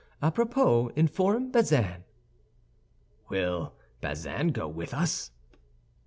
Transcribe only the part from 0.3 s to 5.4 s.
propos, inform Bazin." "Will Bazin go with us?"